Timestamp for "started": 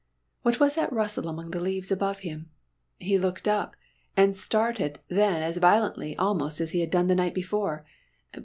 4.35-4.97